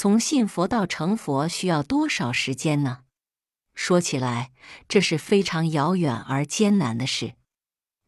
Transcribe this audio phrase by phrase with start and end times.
[0.00, 2.98] 从信佛到成佛需要多少时间呢？
[3.74, 4.52] 说起来，
[4.88, 7.34] 这是非常遥远而艰难的事。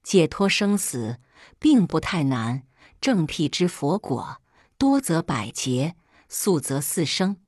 [0.05, 1.19] 解脱生死
[1.59, 2.63] 并不太难，
[3.01, 4.41] 正辟之佛果，
[4.79, 5.97] 多则百劫，
[6.29, 7.39] 速则四生，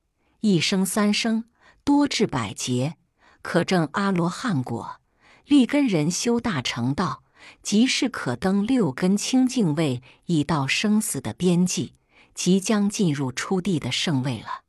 [0.41, 1.45] 一生三生，
[1.85, 2.97] 多至百劫，
[3.41, 4.99] 可证阿罗汉果。
[5.45, 7.23] 立根人修大成道，
[7.61, 11.93] 即是可登六根清净位，已到生死的边际。
[12.33, 14.63] 即将进入初地的圣位了，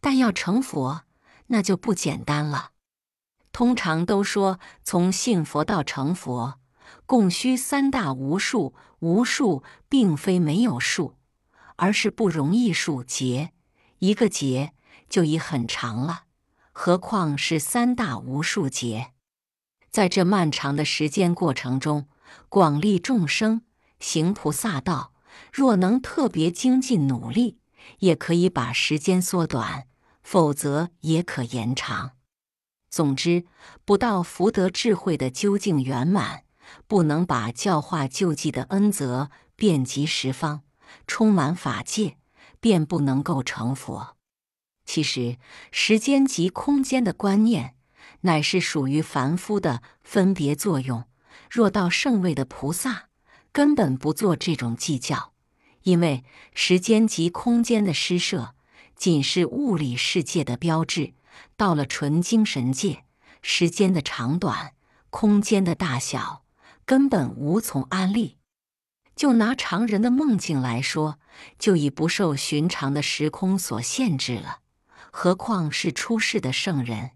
[0.00, 1.02] 但要成佛，
[1.48, 2.70] 那就不简单了。
[3.52, 6.60] 通常都说，从信佛到成佛，
[7.06, 8.74] 共需三大无数。
[9.00, 11.18] 无数并非没有数，
[11.76, 13.52] 而是不容易数劫。
[13.98, 14.72] 一个劫
[15.10, 16.22] 就已很长了，
[16.72, 19.12] 何况是三大无数劫？
[19.90, 22.08] 在这漫长的时间过程中，
[22.48, 23.60] 广利众生，
[24.00, 25.12] 行菩萨道。
[25.52, 27.58] 若能特别精进努力，
[27.98, 29.84] 也可以把时间缩短；
[30.22, 32.12] 否则也可延长。
[32.90, 33.44] 总之，
[33.84, 36.44] 不到福德智慧的究竟圆满，
[36.86, 40.62] 不能把教化救济的恩泽遍及十方，
[41.06, 42.16] 充满法界，
[42.60, 44.16] 便不能够成佛。
[44.84, 45.38] 其实，
[45.72, 47.74] 时间及空间的观念，
[48.20, 51.04] 乃是属于凡夫的分别作用。
[51.50, 53.08] 若到圣位的菩萨，
[53.54, 55.32] 根本不做这种计较，
[55.84, 56.24] 因为
[56.54, 58.56] 时间及空间的施设
[58.96, 61.14] 仅是物理世界的标志。
[61.56, 63.04] 到了纯精神界，
[63.42, 64.74] 时间的长短、
[65.10, 66.42] 空间的大小
[66.84, 68.38] 根本无从安立。
[69.14, 71.20] 就拿常人的梦境来说，
[71.56, 74.58] 就已不受寻常的时空所限制了，
[75.12, 77.12] 何况是出世的圣人？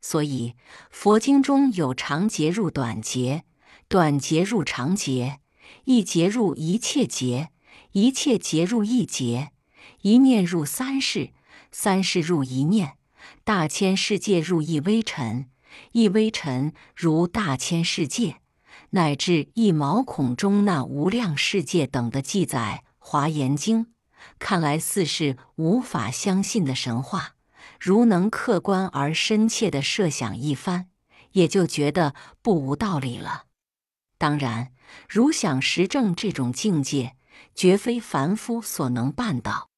[0.00, 0.54] 所以
[0.90, 3.42] 佛经中有长劫入短劫，
[3.88, 5.40] 短劫入长劫。
[5.84, 7.50] 一劫入一切劫，
[7.92, 9.50] 一切劫入一劫，
[10.02, 11.30] 一念入三世，
[11.70, 12.96] 三世入一念，
[13.44, 15.46] 大千世界入一微尘，
[15.92, 18.36] 一微尘如大千世界，
[18.90, 23.84] 乃至一毛孔中那无量世界等的记载，《华严经》
[24.38, 27.34] 看来似是无法相信的神话。
[27.80, 30.88] 如能客观而深切的设想一番，
[31.32, 33.44] 也就觉得不无道理了。
[34.18, 34.72] 当然。
[35.08, 37.16] 如想实证这种境界，
[37.54, 39.70] 绝非凡夫所能办到。